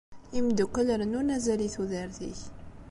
[0.39, 2.39] Imeddukkal rennun azal i tudert -ik.